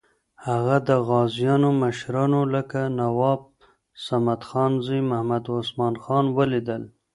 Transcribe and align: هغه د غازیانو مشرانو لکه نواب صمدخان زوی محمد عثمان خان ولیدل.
هغه 0.47 0.77
د 0.87 0.89
غازیانو 1.07 1.69
مشرانو 1.83 2.41
لکه 2.55 2.79
نواب 2.99 3.41
صمدخان 4.07 4.71
زوی 4.85 5.01
محمد 5.09 5.43
عثمان 5.59 5.95
خان 6.03 6.25
ولیدل. 6.37 6.83